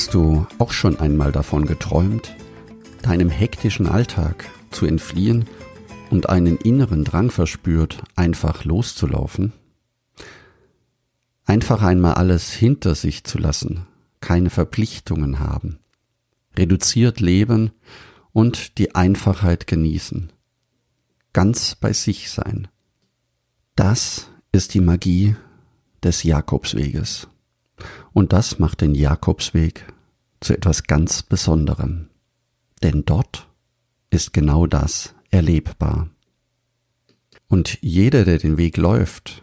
Hast 0.00 0.14
du 0.14 0.46
auch 0.56 0.72
schon 0.72 0.98
einmal 0.98 1.30
davon 1.30 1.66
geträumt, 1.66 2.34
deinem 3.02 3.28
hektischen 3.28 3.86
Alltag 3.86 4.46
zu 4.70 4.86
entfliehen 4.86 5.44
und 6.08 6.30
einen 6.30 6.56
inneren 6.56 7.04
Drang 7.04 7.30
verspürt, 7.30 8.02
einfach 8.16 8.64
loszulaufen? 8.64 9.52
Einfach 11.44 11.82
einmal 11.82 12.14
alles 12.14 12.50
hinter 12.50 12.94
sich 12.94 13.24
zu 13.24 13.36
lassen, 13.36 13.86
keine 14.22 14.48
Verpflichtungen 14.48 15.38
haben, 15.38 15.80
reduziert 16.56 17.20
leben 17.20 17.70
und 18.32 18.78
die 18.78 18.94
Einfachheit 18.94 19.66
genießen, 19.66 20.32
ganz 21.34 21.74
bei 21.74 21.92
sich 21.92 22.30
sein. 22.30 22.68
Das 23.76 24.30
ist 24.50 24.72
die 24.72 24.80
Magie 24.80 25.36
des 26.02 26.22
Jakobsweges. 26.22 27.28
Und 28.12 28.32
das 28.32 28.58
macht 28.58 28.80
den 28.80 28.94
Jakobsweg 28.94 29.86
zu 30.40 30.54
etwas 30.54 30.84
ganz 30.84 31.22
Besonderem. 31.22 32.08
Denn 32.82 33.04
dort 33.04 33.48
ist 34.10 34.32
genau 34.32 34.66
das 34.66 35.14
erlebbar. 35.30 36.08
Und 37.48 37.78
jeder, 37.82 38.24
der 38.24 38.38
den 38.38 38.58
Weg 38.58 38.76
läuft, 38.76 39.42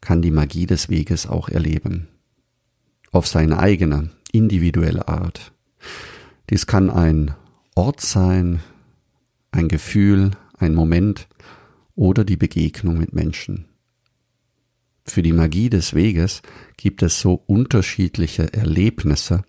kann 0.00 0.22
die 0.22 0.30
Magie 0.30 0.66
des 0.66 0.88
Weges 0.88 1.26
auch 1.26 1.48
erleben. 1.48 2.08
Auf 3.12 3.26
seine 3.26 3.58
eigene, 3.58 4.10
individuelle 4.32 5.08
Art. 5.08 5.52
Dies 6.50 6.66
kann 6.66 6.90
ein 6.90 7.34
Ort 7.74 8.00
sein, 8.00 8.60
ein 9.50 9.68
Gefühl, 9.68 10.32
ein 10.58 10.74
Moment 10.74 11.28
oder 11.94 12.24
die 12.24 12.36
Begegnung 12.36 12.98
mit 12.98 13.12
Menschen. 13.12 13.66
Für 15.06 15.22
die 15.22 15.32
Magie 15.32 15.70
des 15.70 15.94
Weges 15.94 16.42
gibt 16.76 17.02
es 17.02 17.20
so 17.20 17.42
unterschiedliche 17.46 18.52
Erlebnisse, 18.52 19.42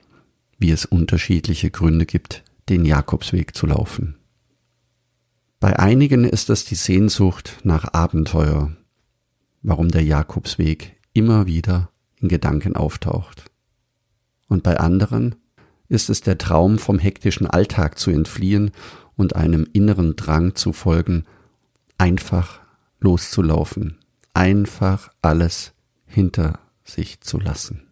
wie 0.60 0.72
es 0.72 0.86
unterschiedliche 0.86 1.72
Gründe 1.72 2.06
gibt, 2.06 2.44
den 2.70 2.86
Jakobsweg 2.86 3.56
zu 3.56 3.68
laufen. 3.68 4.16
Bei 5.60 5.80
einigen 5.80 6.24
ist 6.24 6.50
es 6.50 6.66
die 6.66 6.76
Sehnsucht 6.76 7.58
nach 7.64 7.94
Abenteuer, 7.94 8.76
warum 9.64 9.90
der 9.90 10.04
Jakobsweg 10.04 10.96
immer 11.14 11.48
wieder 11.48 11.90
in 12.20 12.28
Gedanken 12.28 12.76
auftaucht. 12.76 13.46
Und 14.48 14.64
bei 14.64 14.80
anderen 14.80 15.36
ist 15.90 16.10
es 16.10 16.22
der 16.22 16.38
Traum 16.38 16.78
vom 16.78 17.00
hektischen 17.00 17.48
Alltag 17.48 17.98
zu 17.98 18.12
entfliehen 18.12 18.72
und 19.16 19.36
einem 19.36 19.68
inneren 19.74 20.16
Drang 20.16 20.56
zu 20.56 20.74
folgen, 20.74 21.26
einfach 21.98 22.60
loszulaufen, 23.00 23.98
einfach 24.38 25.10
alles 25.24 25.74
hinter 26.06 26.60
sich 26.84 27.22
zu 27.22 27.40
lassen. 27.40 27.88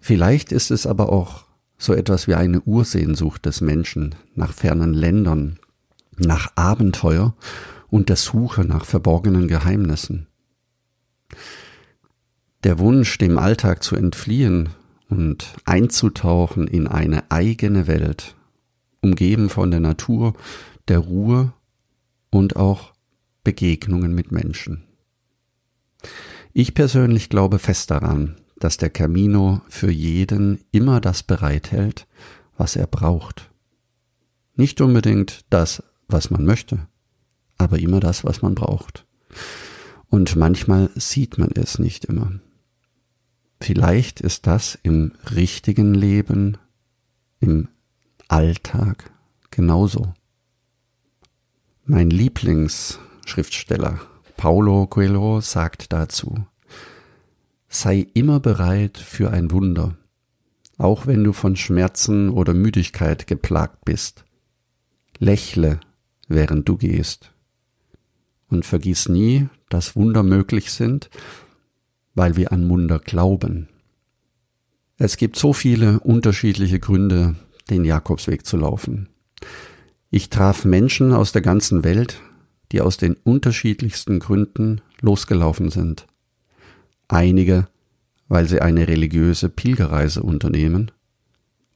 Vielleicht 0.00 0.52
ist 0.52 0.70
es 0.70 0.86
aber 0.86 1.12
auch 1.12 1.44
so 1.76 1.92
etwas 1.92 2.28
wie 2.28 2.34
eine 2.34 2.62
Ursehnsucht 2.62 3.44
des 3.44 3.60
Menschen 3.60 4.14
nach 4.34 4.54
fernen 4.54 4.94
Ländern, 4.94 5.58
nach 6.16 6.52
Abenteuer 6.56 7.36
und 7.88 8.08
der 8.08 8.16
Suche 8.16 8.64
nach 8.64 8.86
verborgenen 8.86 9.48
Geheimnissen. 9.48 10.28
Der 12.64 12.78
Wunsch, 12.78 13.18
dem 13.18 13.38
Alltag 13.38 13.82
zu 13.82 13.96
entfliehen 13.96 14.70
und 15.10 15.54
einzutauchen 15.66 16.66
in 16.66 16.86
eine 16.86 17.30
eigene 17.30 17.86
Welt, 17.86 18.34
umgeben 19.02 19.50
von 19.50 19.70
der 19.70 19.80
Natur, 19.80 20.32
der 20.88 21.00
Ruhe 21.00 21.52
und 22.30 22.56
auch 22.56 22.94
Begegnungen 23.44 24.14
mit 24.14 24.32
Menschen. 24.32 24.84
Ich 26.52 26.74
persönlich 26.74 27.28
glaube 27.28 27.58
fest 27.58 27.90
daran, 27.90 28.36
dass 28.58 28.76
der 28.76 28.90
Camino 28.90 29.62
für 29.68 29.90
jeden 29.90 30.60
immer 30.70 31.00
das 31.00 31.22
bereithält, 31.22 32.06
was 32.56 32.76
er 32.76 32.86
braucht. 32.86 33.50
Nicht 34.54 34.80
unbedingt 34.80 35.44
das, 35.50 35.82
was 36.08 36.30
man 36.30 36.44
möchte, 36.44 36.86
aber 37.58 37.78
immer 37.78 38.00
das, 38.00 38.24
was 38.24 38.42
man 38.42 38.54
braucht. 38.54 39.06
Und 40.08 40.36
manchmal 40.36 40.90
sieht 40.94 41.38
man 41.38 41.50
es 41.54 41.78
nicht 41.78 42.04
immer. 42.04 42.32
Vielleicht 43.60 44.20
ist 44.20 44.46
das 44.46 44.78
im 44.82 45.12
richtigen 45.34 45.94
Leben, 45.94 46.58
im 47.40 47.68
Alltag 48.28 49.10
genauso. 49.50 50.12
Mein 51.84 52.10
Lieblingsschriftsteller 52.10 54.00
Paulo 54.42 54.88
Coelho 54.88 55.40
sagt 55.40 55.92
dazu, 55.92 56.34
sei 57.68 58.08
immer 58.12 58.40
bereit 58.40 58.98
für 58.98 59.30
ein 59.30 59.52
Wunder, 59.52 59.96
auch 60.78 61.06
wenn 61.06 61.22
du 61.22 61.32
von 61.32 61.54
Schmerzen 61.54 62.28
oder 62.28 62.52
Müdigkeit 62.52 63.28
geplagt 63.28 63.84
bist. 63.84 64.24
Lächle, 65.20 65.78
während 66.26 66.68
du 66.68 66.76
gehst. 66.76 67.30
Und 68.48 68.66
vergiss 68.66 69.08
nie, 69.08 69.46
dass 69.68 69.94
Wunder 69.94 70.24
möglich 70.24 70.72
sind, 70.72 71.08
weil 72.16 72.34
wir 72.34 72.50
an 72.50 72.68
Wunder 72.68 72.98
glauben. 72.98 73.68
Es 74.98 75.18
gibt 75.18 75.36
so 75.36 75.52
viele 75.52 76.00
unterschiedliche 76.00 76.80
Gründe, 76.80 77.36
den 77.70 77.84
Jakobsweg 77.84 78.44
zu 78.44 78.56
laufen. 78.56 79.08
Ich 80.10 80.30
traf 80.30 80.64
Menschen 80.64 81.12
aus 81.12 81.30
der 81.30 81.42
ganzen 81.42 81.84
Welt, 81.84 82.20
die 82.72 82.80
aus 82.80 82.96
den 82.96 83.14
unterschiedlichsten 83.14 84.18
Gründen 84.18 84.80
losgelaufen 85.00 85.70
sind. 85.70 86.06
Einige, 87.06 87.68
weil 88.28 88.48
sie 88.48 88.62
eine 88.62 88.88
religiöse 88.88 89.50
Pilgerreise 89.50 90.22
unternehmen 90.22 90.90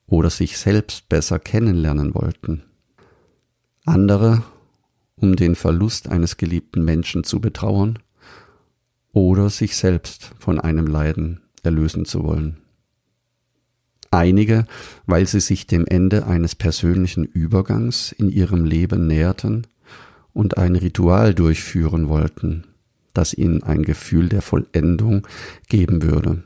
oder 0.07 0.31
sich 0.31 0.57
selbst 0.57 1.09
besser 1.09 1.39
kennenlernen 1.39 2.15
wollten. 2.15 2.63
Andere, 3.85 4.43
um 5.17 5.37
den 5.37 5.55
Verlust 5.55 6.09
eines 6.09 6.39
geliebten 6.39 6.85
Menschen 6.85 7.25
zu 7.25 7.41
betrauern 7.41 7.99
oder 9.13 9.51
sich 9.51 9.77
selbst 9.77 10.33
von 10.39 10.59
einem 10.59 10.87
Leiden 10.87 11.43
erlösen 11.63 12.07
zu 12.07 12.25
wollen. 12.25 12.59
Einige, 14.11 14.67
weil 15.05 15.27
sie 15.27 15.41
sich 15.41 15.67
dem 15.67 15.85
Ende 15.87 16.27
eines 16.27 16.55
persönlichen 16.55 17.25
Übergangs 17.25 18.13
in 18.13 18.31
ihrem 18.31 18.65
Leben 18.65 19.07
näherten 19.07 19.67
und 20.37 20.59
ein 20.59 20.77
Ritual 20.77 21.33
durchführen 21.35 22.11
wollten, 22.11 22.65
das 23.15 23.33
ihnen 23.33 23.63
ein 23.63 23.83
Gefühl 23.83 24.29
der 24.29 24.43
Vollendung 24.43 25.27
geben 25.69 26.03
würde. 26.03 26.45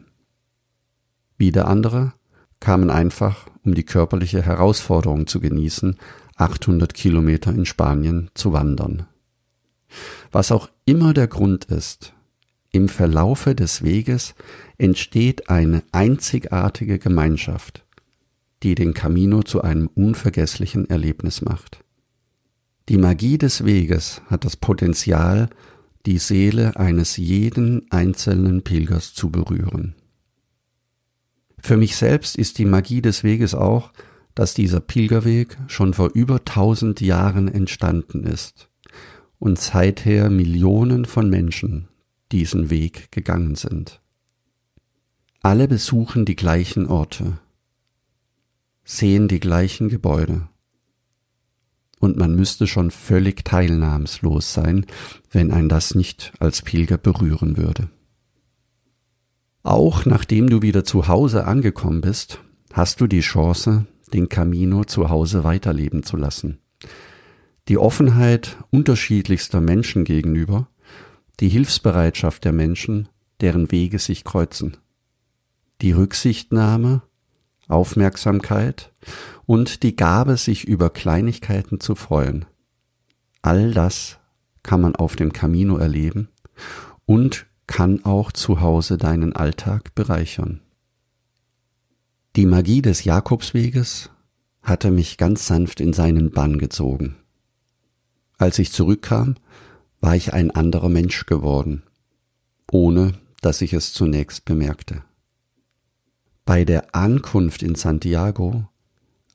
Wieder 1.37 1.67
andere 1.67 2.13
kamen 2.61 2.89
einfach, 2.89 3.49
um 3.65 3.75
die 3.75 3.83
körperliche 3.83 4.43
Herausforderung 4.43 5.27
zu 5.27 5.41
genießen, 5.41 5.97
800 6.37 6.95
Kilometer 6.95 7.51
in 7.51 7.67
Spanien 7.67 8.31
zu 8.35 8.53
wandern. 8.53 9.09
Was 10.31 10.53
auch 10.53 10.71
immer 10.85 11.13
der 11.13 11.27
Grund 11.27 11.65
ist, 11.65 12.15
im 12.71 12.89
Verlaufe 12.89 13.57
des 13.57 13.83
Weges 13.83 14.37
entsteht 14.79 15.51
eine 15.51 15.83
einzigartige 15.91 17.01
Gemeinschaft, 17.01 17.85
die 18.63 18.77
den 18.77 18.95
Camino 18.95 19.43
zu 19.43 19.63
einem 19.63 19.89
unvergesslichen 19.89 20.89
Erlebnis 20.89 21.43
macht. 21.43 21.83
Die 22.91 22.99
Magie 22.99 23.39
des 23.39 23.65
Weges 23.65 24.21
hat 24.27 24.45
das 24.45 24.57
Potenzial, 24.57 25.49
die 26.07 26.19
Seele 26.19 26.75
eines 26.75 27.17
jeden 27.17 27.89
einzelnen 27.93 28.63
Pilgers 28.65 29.15
zu 29.15 29.31
berühren. 29.31 29.95
Für 31.61 31.77
mich 31.77 31.95
selbst 31.95 32.37
ist 32.37 32.59
die 32.59 32.65
Magie 32.65 33.01
des 33.01 33.23
Weges 33.23 33.55
auch, 33.55 33.93
dass 34.35 34.55
dieser 34.55 34.81
Pilgerweg 34.81 35.57
schon 35.69 35.95
vor 35.95 36.11
über 36.15 36.45
tausend 36.45 37.01
Jahren 37.01 37.47
entstanden 37.47 38.25
ist 38.25 38.69
und 39.39 39.57
seither 39.61 40.29
Millionen 40.29 41.05
von 41.05 41.31
Menschen 41.31 41.87
diesen 42.33 42.71
Weg 42.71 43.13
gegangen 43.13 43.55
sind. 43.55 44.01
Alle 45.43 45.69
besuchen 45.69 46.25
die 46.25 46.35
gleichen 46.35 46.89
Orte, 46.89 47.39
sehen 48.83 49.29
die 49.29 49.39
gleichen 49.39 49.91
Gebäude, 49.91 50.50
und 52.01 52.17
man 52.17 52.35
müsste 52.35 52.67
schon 52.67 52.91
völlig 52.91 53.45
teilnahmslos 53.45 54.53
sein, 54.53 54.87
wenn 55.31 55.53
ein 55.53 55.69
das 55.69 55.95
nicht 55.95 56.33
als 56.41 56.63
Pilger 56.63 56.99
berühren 56.99 57.57
würde. 57.57 57.89
Auch 59.63 60.07
nachdem 60.07 60.49
du 60.49 60.63
wieder 60.63 60.83
zu 60.85 61.07
Hause 61.07 61.45
angekommen 61.45 62.01
bist, 62.01 62.41
hast 62.73 63.01
du 63.01 63.07
die 63.07 63.21
Chance, 63.21 63.87
den 64.13 64.29
Camino 64.29 64.85
zu 64.85 65.11
Hause 65.11 65.45
weiterleben 65.45 66.03
zu 66.03 66.17
lassen. 66.17 66.59
Die 67.69 67.77
Offenheit 67.77 68.57
unterschiedlichster 68.71 69.61
Menschen 69.61 70.05
gegenüber, 70.05 70.69
die 71.39 71.51
Hilfsbereitschaft 71.51 72.45
der 72.45 72.53
Menschen, 72.53 73.09
deren 73.43 73.71
Wege 73.71 73.99
sich 73.99 74.25
kreuzen, 74.25 74.79
die 75.83 75.93
Rücksichtnahme, 75.93 77.03
Aufmerksamkeit 77.69 78.93
und 79.51 79.83
die 79.83 79.97
Gabe, 79.97 80.37
sich 80.37 80.69
über 80.69 80.91
Kleinigkeiten 80.91 81.81
zu 81.81 81.97
freuen. 81.97 82.45
All 83.43 83.73
das 83.73 84.21
kann 84.63 84.81
man 84.81 84.95
auf 84.95 85.17
dem 85.17 85.33
Camino 85.33 85.77
erleben 85.77 86.29
und 87.05 87.47
kann 87.67 88.05
auch 88.05 88.31
zu 88.31 88.61
Hause 88.61 88.97
deinen 88.97 89.35
Alltag 89.35 89.93
bereichern. 89.97 90.61
Die 92.37 92.47
Magie 92.47 92.81
des 92.81 93.03
Jakobsweges 93.03 94.11
hatte 94.63 94.93
mich 94.93 95.17
ganz 95.17 95.49
sanft 95.49 95.81
in 95.81 95.95
seinen 95.95 96.31
Bann 96.31 96.59
gezogen. 96.59 97.17
Als 98.39 98.57
ich 98.61 98.71
zurückkam, 98.71 99.35
war 100.01 100.15
ich 100.15 100.33
ein 100.33 100.53
anderer 100.53 100.91
Mensch 100.91 101.27
geworden, 101.27 101.83
ohne 102.71 103.15
dass 103.41 103.63
ich 103.63 103.73
es 103.73 103.95
zunächst 103.95 104.45
bemerkte. 104.45 105.03
Bei 106.45 106.65
der 106.65 106.95
Ankunft 106.95 107.65
in 107.65 107.75
Santiago 107.75 108.70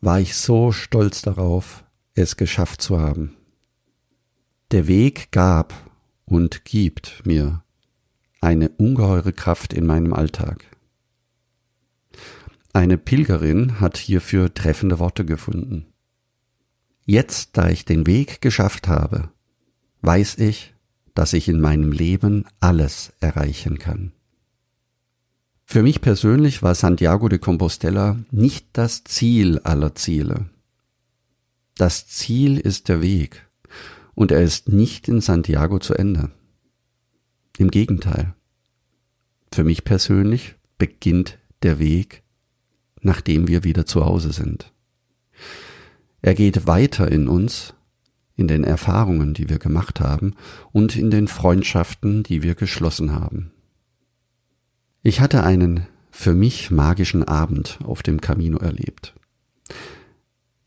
war 0.06 0.20
ich 0.20 0.36
so 0.36 0.72
stolz 0.72 1.24
darauf, 1.24 1.84
es 2.14 2.38
geschafft 2.38 2.80
zu 2.80 3.00
haben. 3.00 3.36
Der 4.70 4.88
Weg 4.88 5.32
gab 5.32 5.74
und 6.26 6.64
gibt 6.64 7.26
mir 7.26 7.64
eine 8.40 8.70
ungeheure 8.70 9.34
Kraft 9.34 9.74
in 9.74 9.88
meinem 9.88 10.14
Alltag. 10.14 10.64
Eine 12.72 13.00
Pilgerin 13.00 13.80
hat 13.80 13.98
hierfür 13.98 14.54
treffende 14.54 15.00
Worte 15.00 15.26
gefunden. 15.26 15.88
Jetzt, 17.06 17.58
da 17.58 17.70
ich 17.70 17.84
den 17.86 18.06
Weg 18.06 18.42
geschafft 18.42 18.88
habe, 18.88 19.32
weiß 20.02 20.38
ich, 20.38 20.76
dass 21.16 21.34
ich 21.34 21.50
in 21.50 21.60
meinem 21.60 21.92
Leben 21.92 22.46
alles 22.60 23.12
erreichen 23.22 23.80
kann. 23.80 24.12
Für 25.66 25.82
mich 25.82 26.00
persönlich 26.00 26.64
war 26.64 26.76
Santiago 26.76 27.28
de 27.28 27.40
Compostela 27.40 28.20
nicht 28.32 28.68
das 28.74 29.04
Ziel 29.04 29.60
aller 29.60 29.96
Ziele. 29.96 30.46
Das 31.76 32.08
Ziel 32.08 32.58
ist 32.58 32.88
der 32.88 33.02
Weg 33.02 33.46
und 34.14 34.32
er 34.32 34.42
ist 34.42 34.70
nicht 34.70 35.08
in 35.08 35.20
Santiago 35.20 35.80
zu 35.80 35.94
Ende. 35.96 36.32
Im 37.58 37.72
Gegenteil. 37.72 38.34
Für 39.52 39.64
mich 39.64 39.84
persönlich 39.84 40.56
beginnt 40.78 41.40
der 41.64 41.80
Weg, 41.80 42.24
nachdem 43.02 43.48
wir 43.48 43.64
wieder 43.64 43.86
zu 43.86 44.06
Hause 44.06 44.32
sind. 44.32 44.72
Er 46.22 46.36
geht 46.36 46.68
weiter 46.68 47.12
in 47.12 47.28
uns, 47.28 47.74
in 48.36 48.48
den 48.48 48.64
Erfahrungen, 48.64 49.34
die 49.34 49.50
wir 49.50 49.60
gemacht 49.60 50.00
haben 50.00 50.36
und 50.72 50.96
in 50.96 51.12
den 51.12 51.28
Freundschaften, 51.28 52.24
die 52.24 52.44
wir 52.44 52.56
geschlossen 52.56 53.12
haben. 53.14 53.52
Ich 55.08 55.22
hatte 55.22 55.44
einen 55.44 55.86
für 56.10 56.34
mich 56.34 56.72
magischen 56.72 57.24
Abend 57.24 57.78
auf 57.84 58.02
dem 58.02 58.22
Camino 58.22 58.58
erlebt. 58.58 59.14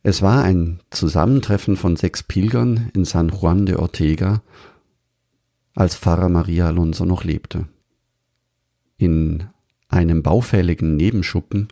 Es 0.05 0.23
war 0.23 0.45
ein 0.45 0.79
Zusammentreffen 0.91 1.77
von 1.77 1.97
sechs 1.97 2.23
Pilgern 2.23 2.89
in 2.95 3.05
San 3.05 3.31
Juan 3.31 3.67
de 3.67 3.75
Ortega, 3.75 4.43
als 5.75 5.97
Pfarrer 5.97 6.29
Maria 6.29 6.69
Alonso 6.69 7.05
noch 7.05 7.25
lebte. 7.25 7.67
In 8.97 9.49
einem 9.89 10.23
baufälligen 10.23 10.95
Nebenschuppen 10.95 11.67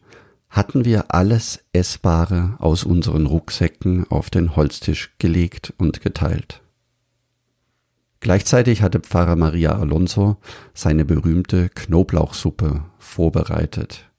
hatten 0.50 0.84
wir 0.84 1.14
alles 1.14 1.60
Essbare 1.72 2.56
aus 2.58 2.82
unseren 2.82 3.26
Rucksäcken 3.26 4.10
auf 4.10 4.28
den 4.28 4.56
Holztisch 4.56 5.14
gelegt 5.20 5.72
und 5.78 6.00
geteilt. 6.00 6.62
Gleichzeitig 8.26 8.82
hatte 8.82 8.98
Pfarrer 8.98 9.36
Maria 9.36 9.78
Alonso 9.78 10.38
seine 10.74 11.04
berühmte 11.04 11.68
Knoblauchsuppe 11.68 12.82
vorbereitet, 12.98 14.10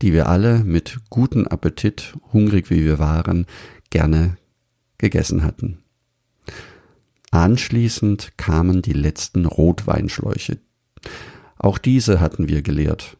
die 0.00 0.14
wir 0.14 0.30
alle 0.30 0.64
mit 0.64 1.00
gutem 1.10 1.46
Appetit, 1.46 2.14
hungrig 2.32 2.70
wie 2.70 2.82
wir 2.82 2.98
waren, 2.98 3.44
gerne 3.90 4.38
gegessen 4.96 5.42
hatten. 5.44 5.82
Anschließend 7.30 8.38
kamen 8.38 8.80
die 8.80 8.94
letzten 8.94 9.44
Rotweinschläuche. 9.44 10.56
Auch 11.58 11.76
diese 11.76 12.20
hatten 12.20 12.48
wir 12.48 12.62
geleert. 12.62 13.18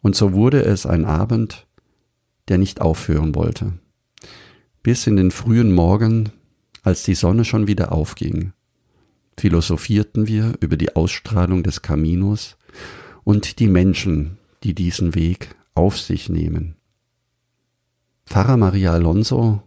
Und 0.00 0.14
so 0.14 0.32
wurde 0.32 0.62
es 0.62 0.86
ein 0.86 1.04
Abend, 1.04 1.66
der 2.46 2.58
nicht 2.58 2.80
aufhören 2.80 3.34
wollte. 3.34 3.72
Bis 4.84 5.08
in 5.08 5.16
den 5.16 5.32
frühen 5.32 5.72
Morgen, 5.72 6.30
als 6.84 7.02
die 7.02 7.16
Sonne 7.16 7.44
schon 7.44 7.66
wieder 7.66 7.90
aufging 7.90 8.52
philosophierten 9.38 10.26
wir 10.26 10.54
über 10.60 10.76
die 10.76 10.96
Ausstrahlung 10.96 11.62
des 11.62 11.82
Caminos 11.82 12.56
und 13.24 13.58
die 13.58 13.68
Menschen, 13.68 14.38
die 14.62 14.74
diesen 14.74 15.14
Weg 15.14 15.54
auf 15.74 15.98
sich 15.98 16.28
nehmen. 16.28 16.76
Pfarrer 18.26 18.56
Maria 18.56 18.92
Alonso 18.92 19.62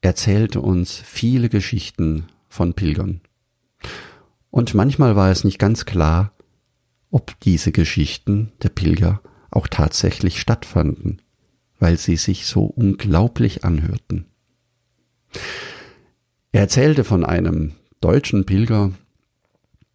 erzählte 0.00 0.60
uns 0.60 0.96
viele 0.96 1.48
Geschichten 1.48 2.26
von 2.48 2.74
Pilgern. 2.74 3.20
Und 4.50 4.74
manchmal 4.74 5.14
war 5.14 5.30
es 5.30 5.44
nicht 5.44 5.58
ganz 5.58 5.84
klar, 5.84 6.32
ob 7.10 7.38
diese 7.40 7.72
Geschichten 7.72 8.52
der 8.62 8.70
Pilger 8.70 9.20
auch 9.50 9.68
tatsächlich 9.68 10.40
stattfanden, 10.40 11.22
weil 11.78 11.96
sie 11.96 12.16
sich 12.16 12.46
so 12.46 12.64
unglaublich 12.64 13.64
anhörten. 13.64 14.26
Er 16.52 16.62
erzählte 16.62 17.04
von 17.04 17.24
einem 17.24 17.72
deutschen 18.00 18.44
Pilger, 18.44 18.92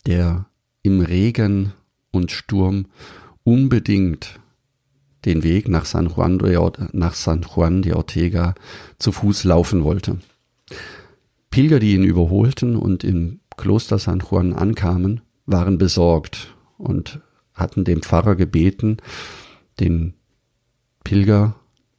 der 0.05 0.45
im 0.83 1.01
Regen 1.01 1.73
und 2.11 2.31
Sturm 2.31 2.87
unbedingt 3.43 4.39
den 5.25 5.43
Weg 5.43 5.67
nach 5.67 5.85
San 5.85 6.07
Juan 6.07 6.37
de, 6.37 6.57
nach 6.93 7.15
San 7.15 7.41
Juan 7.43 7.81
de 7.81 7.93
Ortega 7.93 8.53
zu 8.99 9.11
Fuß 9.11 9.43
laufen 9.43 9.83
wollte. 9.83 10.19
Pilger, 11.49 11.79
die 11.79 11.93
ihn 11.93 12.03
überholten 12.03 12.75
und 12.75 13.03
im 13.03 13.39
Kloster 13.57 13.97
San 13.97 14.19
Juan 14.19 14.53
ankamen, 14.53 15.21
waren 15.45 15.77
besorgt 15.77 16.55
und 16.77 17.21
hatten 17.53 17.83
dem 17.85 18.01
Pfarrer 18.01 18.35
gebeten, 18.35 18.97
den 19.79 20.13
Pilger 21.03 21.55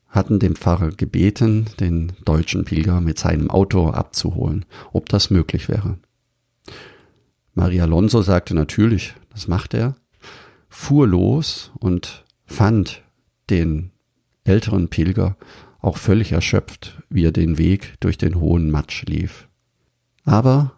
hatten 0.08 0.38
dem 0.38 0.56
Pfarrer 0.56 0.90
gebeten, 0.90 1.66
den 1.80 2.12
deutschen 2.24 2.64
Pilger 2.64 3.00
mit 3.00 3.18
seinem 3.18 3.50
Auto 3.50 3.88
abzuholen, 3.88 4.64
ob 4.92 5.08
das 5.08 5.30
möglich 5.30 5.68
wäre. 5.68 5.98
Maria 7.56 7.84
Alonso 7.84 8.20
sagte 8.20 8.54
natürlich, 8.54 9.14
das 9.30 9.48
macht 9.48 9.72
er, 9.72 9.96
fuhr 10.68 11.08
los 11.08 11.72
und 11.80 12.24
fand 12.44 13.02
den 13.48 13.92
älteren 14.44 14.88
Pilger 14.88 15.38
auch 15.80 15.96
völlig 15.96 16.32
erschöpft, 16.32 17.02
wie 17.08 17.24
er 17.24 17.32
den 17.32 17.56
Weg 17.56 17.94
durch 18.00 18.18
den 18.18 18.38
hohen 18.40 18.70
Matsch 18.70 19.06
lief. 19.06 19.48
Aber 20.24 20.72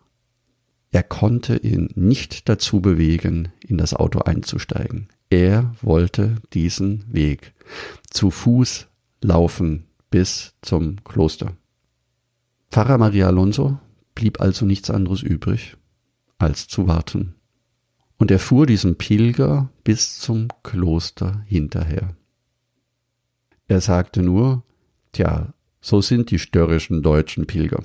er 0.93 1.03
konnte 1.03 1.57
ihn 1.57 1.91
nicht 1.97 2.49
dazu 2.49 2.81
bewegen, 2.81 3.49
in 3.67 3.77
das 3.77 3.93
Auto 3.93 4.21
einzusteigen. 4.21 5.09
Er 5.31 5.75
wollte 5.83 6.37
diesen 6.53 7.05
Weg 7.13 7.55
zu 8.09 8.31
Fuß 8.31 8.87
laufen 9.21 9.87
bis 10.11 10.55
zum 10.63 11.03
Kloster. 11.03 11.57
Pfarrer 12.71 12.99
Maria 12.99 13.27
Alonso 13.27 13.81
blieb 14.15 14.41
also 14.41 14.65
nichts 14.65 14.91
anderes 14.91 15.23
übrig, 15.23 15.77
als 16.39 16.69
zu 16.69 16.87
warten. 16.87 17.35
Und 18.17 18.31
er 18.31 18.39
fuhr 18.39 18.67
diesem 18.67 18.97
Pilger 18.97 19.71
bis 19.85 20.19
zum 20.19 20.49
Kloster 20.63 21.43
hinterher. 21.47 22.17
Er 23.69 23.81
sagte 23.81 24.23
nur, 24.23 24.65
tja, 25.13 25.53
so 25.81 26.01
sind 26.01 26.31
die 26.31 26.39
störrischen 26.39 27.03
deutschen 27.03 27.47
Pilger. 27.47 27.83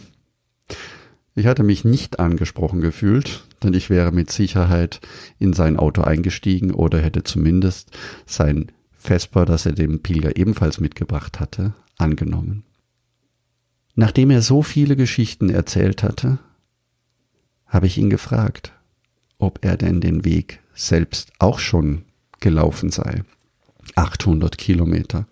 Ich 1.35 1.45
hatte 1.45 1.63
mich 1.63 1.83
nicht 1.83 2.19
angesprochen 2.19 2.79
gefühlt, 2.79 3.43
denn 3.63 3.73
ich 3.73 3.89
wäre 3.89 4.11
mit 4.11 4.31
Sicherheit 4.31 5.01
in 5.39 5.53
sein 5.53 5.77
Auto 5.77 6.01
eingestiegen 6.01 6.71
oder 6.71 6.99
hätte 6.99 7.23
zumindest 7.23 7.91
sein 8.25 8.71
Vesper, 8.91 9.45
das 9.45 9.65
er 9.65 9.73
dem 9.73 10.01
Pilger 10.01 10.37
ebenfalls 10.37 10.79
mitgebracht 10.79 11.39
hatte, 11.39 11.73
angenommen. 11.97 12.63
Nachdem 13.95 14.29
er 14.29 14.41
so 14.41 14.61
viele 14.61 14.95
Geschichten 14.95 15.49
erzählt 15.49 16.03
hatte, 16.03 16.39
habe 17.73 17.87
ich 17.87 17.97
ihn 17.97 18.11
gefragt, 18.11 18.71
ob 19.39 19.65
er 19.65 19.75
denn 19.75 19.99
den 19.99 20.23
Weg 20.23 20.61
selbst 20.75 21.33
auch 21.39 21.57
schon 21.57 22.05
gelaufen 22.39 22.91
sei. 22.91 23.23
800 23.95 24.57
Kilometer 24.57 25.25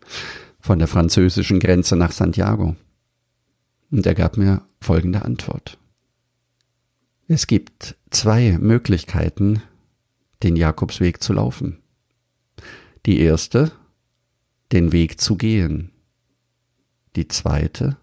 von 0.59 0.79
der 0.79 0.87
französischen 0.87 1.59
Grenze 1.59 1.95
nach 1.95 2.11
Santiago. 2.11 2.75
Und 3.91 4.05
er 4.05 4.15
gab 4.15 4.37
mir 4.37 4.63
folgende 4.81 5.23
Antwort. 5.23 5.77
Es 7.27 7.45
gibt 7.45 7.95
zwei 8.09 8.57
Möglichkeiten, 8.59 9.61
den 10.41 10.55
Jakobsweg 10.55 11.21
zu 11.21 11.33
laufen. 11.33 11.77
Die 13.05 13.19
erste, 13.19 13.71
den 14.71 14.91
Weg 14.91 15.21
zu 15.21 15.37
gehen. 15.37 15.91
Die 17.15 17.27
zweite, 17.27 17.97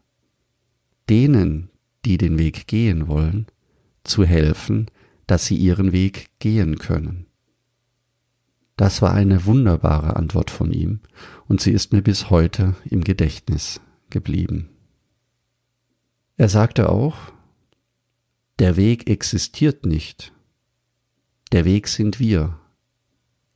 denen, 1.08 1.70
die 2.04 2.18
den 2.18 2.38
Weg 2.38 2.66
gehen 2.68 3.08
wollen, 3.08 3.46
zu 4.04 4.24
helfen, 4.24 4.86
dass 5.26 5.46
sie 5.46 5.56
ihren 5.56 5.92
Weg 5.92 6.30
gehen 6.38 6.78
können. 6.78 7.26
Das 8.76 9.02
war 9.02 9.12
eine 9.12 9.44
wunderbare 9.44 10.16
Antwort 10.16 10.50
von 10.50 10.72
ihm, 10.72 11.00
und 11.46 11.60
sie 11.60 11.72
ist 11.72 11.92
mir 11.92 12.02
bis 12.02 12.30
heute 12.30 12.74
im 12.84 13.02
Gedächtnis 13.02 13.80
geblieben. 14.08 14.70
Er 16.36 16.48
sagte 16.48 16.88
auch, 16.88 17.16
der 18.58 18.76
Weg 18.76 19.10
existiert 19.10 19.84
nicht, 19.84 20.32
der 21.52 21.64
Weg 21.64 21.88
sind 21.88 22.20
wir, 22.20 22.58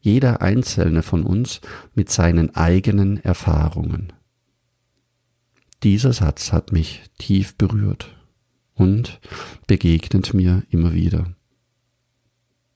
jeder 0.00 0.42
einzelne 0.42 1.02
von 1.02 1.24
uns 1.24 1.60
mit 1.94 2.10
seinen 2.10 2.54
eigenen 2.56 3.18
Erfahrungen. 3.18 4.12
Dieser 5.84 6.12
Satz 6.12 6.52
hat 6.52 6.72
mich 6.72 7.02
tief 7.18 7.56
berührt 7.56 8.16
und 8.74 9.20
begegnet 9.66 10.34
mir 10.34 10.62
immer 10.70 10.92
wieder. 10.92 11.34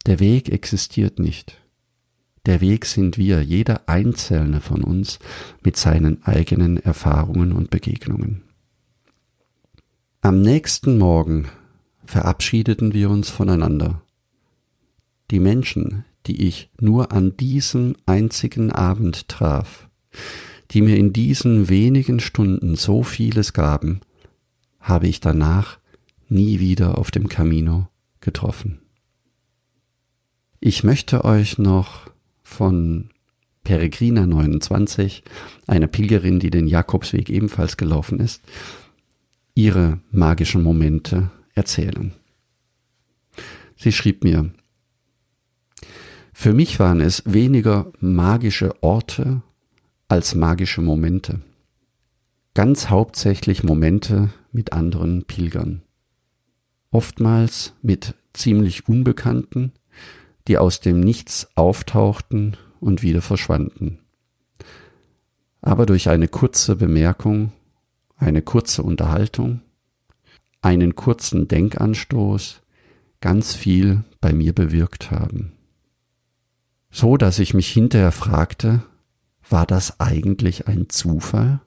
Der 0.06 0.20
Weg 0.20 0.50
existiert 0.50 1.18
nicht. 1.18 1.60
Der 2.46 2.60
Weg 2.60 2.86
sind 2.86 3.18
wir, 3.18 3.42
jeder 3.42 3.88
einzelne 3.88 4.60
von 4.60 4.84
uns 4.84 5.18
mit 5.64 5.76
seinen 5.76 6.22
eigenen 6.22 6.76
Erfahrungen 6.76 7.52
und 7.52 7.70
Begegnungen. 7.70 8.42
Am 10.20 10.42
nächsten 10.42 10.98
Morgen 10.98 11.48
verabschiedeten 12.04 12.94
wir 12.94 13.10
uns 13.10 13.30
voneinander. 13.30 14.02
Die 15.32 15.40
Menschen, 15.40 16.04
die 16.26 16.46
ich 16.46 16.70
nur 16.80 17.10
an 17.12 17.36
diesem 17.36 17.96
einzigen 18.06 18.70
Abend 18.70 19.28
traf, 19.28 19.88
die 20.70 20.82
mir 20.82 20.96
in 20.96 21.12
diesen 21.12 21.68
wenigen 21.68 22.20
Stunden 22.20 22.76
so 22.76 23.02
vieles 23.02 23.52
gaben, 23.52 24.00
habe 24.80 25.08
ich 25.08 25.20
danach 25.20 25.78
nie 26.28 26.60
wieder 26.60 26.98
auf 26.98 27.10
dem 27.10 27.28
Camino 27.28 27.88
getroffen. 28.20 28.80
Ich 30.60 30.84
möchte 30.84 31.24
euch 31.24 31.58
noch 31.58 32.10
von 32.42 33.10
Peregrina 33.64 34.26
29, 34.26 35.24
einer 35.66 35.86
Pilgerin, 35.86 36.38
die 36.38 36.50
den 36.50 36.66
Jakobsweg 36.66 37.30
ebenfalls 37.30 37.76
gelaufen 37.76 38.20
ist, 38.20 38.42
ihre 39.54 40.00
magischen 40.10 40.62
Momente 40.62 41.30
erzählen. 41.54 42.12
Sie 43.76 43.92
schrieb 43.92 44.24
mir, 44.24 44.50
für 46.32 46.52
mich 46.52 46.78
waren 46.78 47.00
es 47.00 47.22
weniger 47.26 47.90
magische 47.98 48.82
Orte 48.82 49.42
als 50.06 50.34
magische 50.34 50.82
Momente. 50.82 51.40
Ganz 52.54 52.88
hauptsächlich 52.88 53.64
Momente 53.64 54.30
mit 54.52 54.72
anderen 54.72 55.24
Pilgern. 55.24 55.82
Oftmals 56.96 57.74
mit 57.82 58.14
ziemlich 58.32 58.88
Unbekannten, 58.88 59.72
die 60.48 60.56
aus 60.56 60.80
dem 60.80 60.98
Nichts 60.98 61.46
auftauchten 61.54 62.56
und 62.80 63.02
wieder 63.02 63.20
verschwanden. 63.20 63.98
Aber 65.60 65.84
durch 65.84 66.08
eine 66.08 66.26
kurze 66.26 66.74
Bemerkung, 66.74 67.52
eine 68.16 68.40
kurze 68.40 68.82
Unterhaltung, 68.82 69.60
einen 70.62 70.96
kurzen 70.96 71.48
Denkanstoß 71.48 72.62
ganz 73.20 73.54
viel 73.54 74.02
bei 74.22 74.32
mir 74.32 74.54
bewirkt 74.54 75.10
haben. 75.10 75.52
So 76.90 77.18
dass 77.18 77.38
ich 77.38 77.52
mich 77.52 77.70
hinterher 77.70 78.10
fragte, 78.10 78.82
war 79.50 79.66
das 79.66 80.00
eigentlich 80.00 80.66
ein 80.66 80.88
Zufall? 80.88 81.60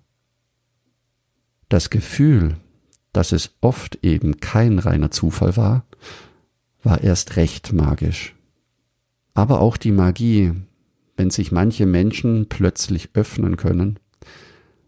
Das 1.67 1.91
Gefühl, 1.91 2.57
dass 3.13 3.32
es 3.32 3.56
oft 3.62 4.00
eben 4.04 4.39
kein 4.39 4.80
reiner 4.80 5.12
Zufall 5.12 5.58
war, 5.58 5.86
war 6.84 7.01
erst 7.01 7.36
recht 7.36 7.74
magisch. 7.74 8.36
Aber 9.34 9.62
auch 9.62 9.78
die 9.78 9.92
Magie, 9.92 10.54
wenn 11.18 11.30
sich 11.30 11.51
manche 11.51 11.86
Menschen 11.86 12.48
plötzlich 12.50 13.10
öffnen 13.13 13.58
können, 13.58 14.00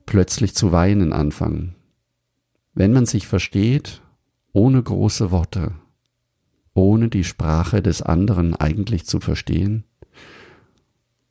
plötzlich 0.06 0.56
zu 0.56 0.72
weinen 0.72 1.14
anfangen. 1.14 1.76
Wenn 2.74 2.94
man 2.94 3.06
sich 3.06 3.28
versteht, 3.28 4.02
ohne 4.54 4.82
große 4.82 5.32
Worte, 5.32 5.74
ohne 6.74 7.10
die 7.10 7.24
Sprache 7.24 7.82
des 7.82 8.02
anderen 8.02 8.56
eigentlich 8.56 9.06
zu 9.06 9.20
verstehen 9.20 9.84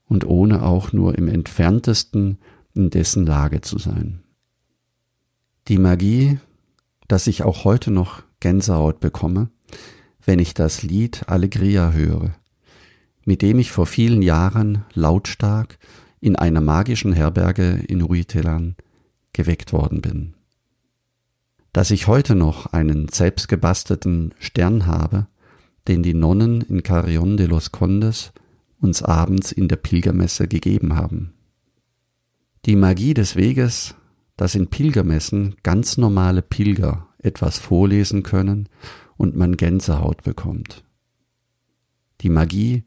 und 0.06 0.26
ohne 0.26 0.62
auch 0.62 0.92
nur 0.92 1.16
im 1.16 1.28
entferntesten 1.28 2.38
in 2.74 2.90
dessen 2.90 3.26
Lage 3.26 3.60
zu 3.60 3.78
sein. 3.78 4.22
Die 5.68 5.78
Magie, 5.78 6.38
dass 7.10 7.26
ich 7.26 7.42
auch 7.42 7.64
heute 7.64 7.90
noch 7.90 8.22
Gänsehaut 8.38 9.00
bekomme, 9.00 9.50
wenn 10.24 10.38
ich 10.38 10.54
das 10.54 10.84
Lied 10.84 11.28
Allegria 11.28 11.90
höre, 11.90 12.36
mit 13.24 13.42
dem 13.42 13.58
ich 13.58 13.72
vor 13.72 13.86
vielen 13.86 14.22
Jahren 14.22 14.84
lautstark 14.94 15.78
in 16.20 16.36
einer 16.36 16.60
magischen 16.60 17.12
Herberge 17.12 17.82
in 17.88 18.00
Ruitelan 18.00 18.76
geweckt 19.32 19.72
worden 19.72 20.00
bin. 20.00 20.34
Dass 21.72 21.90
ich 21.90 22.06
heute 22.06 22.36
noch 22.36 22.66
einen 22.66 23.08
selbstgebastelten 23.08 24.32
Stern 24.38 24.86
habe, 24.86 25.26
den 25.88 26.04
die 26.04 26.14
Nonnen 26.14 26.60
in 26.60 26.84
Carrion 26.84 27.36
de 27.36 27.46
los 27.46 27.72
Condes 27.72 28.32
uns 28.80 29.02
abends 29.02 29.50
in 29.50 29.66
der 29.66 29.76
Pilgermesse 29.76 30.46
gegeben 30.46 30.94
haben. 30.94 31.32
Die 32.66 32.76
Magie 32.76 33.14
des 33.14 33.34
Weges, 33.34 33.96
dass 34.40 34.54
in 34.54 34.68
Pilgermessen 34.68 35.56
ganz 35.62 35.98
normale 35.98 36.40
Pilger 36.40 37.08
etwas 37.18 37.58
vorlesen 37.58 38.22
können 38.22 38.70
und 39.18 39.36
man 39.36 39.58
Gänsehaut 39.58 40.22
bekommt. 40.22 40.82
Die 42.22 42.30
Magie, 42.30 42.84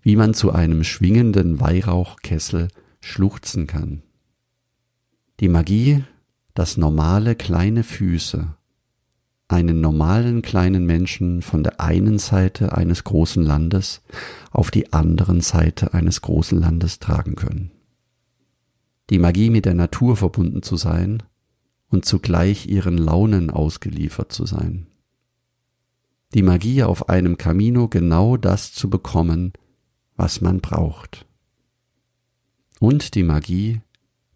wie 0.00 0.14
man 0.14 0.32
zu 0.32 0.52
einem 0.52 0.84
schwingenden 0.84 1.58
Weihrauchkessel 1.58 2.68
schluchzen 3.00 3.66
kann. 3.66 4.04
Die 5.40 5.48
Magie, 5.48 6.04
dass 6.54 6.76
normale 6.76 7.34
kleine 7.34 7.82
Füße 7.82 8.54
einen 9.48 9.80
normalen 9.80 10.40
kleinen 10.40 10.86
Menschen 10.86 11.42
von 11.42 11.64
der 11.64 11.80
einen 11.80 12.20
Seite 12.20 12.76
eines 12.76 13.02
großen 13.02 13.42
Landes 13.42 14.02
auf 14.52 14.70
die 14.70 14.92
anderen 14.92 15.40
Seite 15.40 15.94
eines 15.94 16.20
großen 16.22 16.60
Landes 16.60 17.00
tragen 17.00 17.34
können. 17.34 17.72
Die 19.10 19.18
Magie 19.18 19.50
mit 19.50 19.64
der 19.64 19.74
Natur 19.74 20.16
verbunden 20.16 20.62
zu 20.62 20.76
sein 20.76 21.22
und 21.88 22.04
zugleich 22.04 22.66
ihren 22.66 22.96
Launen 22.96 23.50
ausgeliefert 23.50 24.32
zu 24.32 24.46
sein. 24.46 24.86
Die 26.34 26.42
Magie 26.42 26.82
auf 26.82 27.08
einem 27.08 27.36
Camino 27.36 27.88
genau 27.88 28.36
das 28.36 28.72
zu 28.72 28.88
bekommen, 28.88 29.52
was 30.16 30.40
man 30.40 30.60
braucht. 30.60 31.26
Und 32.80 33.14
die 33.14 33.22
Magie, 33.22 33.82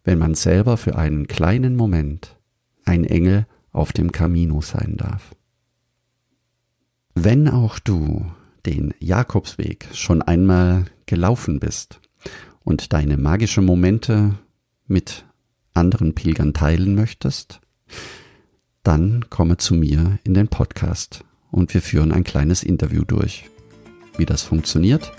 wenn 0.03 0.19
man 0.19 0.35
selber 0.35 0.77
für 0.77 0.95
einen 0.95 1.27
kleinen 1.27 1.75
Moment 1.75 2.37
ein 2.85 3.03
Engel 3.03 3.47
auf 3.71 3.93
dem 3.93 4.11
Camino 4.11 4.61
sein 4.61 4.95
darf. 4.97 5.35
Wenn 7.13 7.49
auch 7.49 7.79
du 7.79 8.25
den 8.65 8.93
Jakobsweg 8.99 9.87
schon 9.93 10.21
einmal 10.21 10.85
gelaufen 11.07 11.59
bist 11.59 11.99
und 12.63 12.93
deine 12.93 13.17
magischen 13.17 13.65
Momente 13.65 14.35
mit 14.87 15.25
anderen 15.73 16.15
Pilgern 16.15 16.53
teilen 16.53 16.95
möchtest, 16.95 17.59
dann 18.83 19.25
komme 19.29 19.57
zu 19.57 19.75
mir 19.75 20.17
in 20.23 20.33
den 20.33 20.47
Podcast 20.47 21.23
und 21.51 21.73
wir 21.73 21.81
führen 21.81 22.11
ein 22.11 22.23
kleines 22.23 22.63
Interview 22.63 23.03
durch. 23.03 23.49
Wie 24.17 24.25
das 24.25 24.41
funktioniert, 24.41 25.11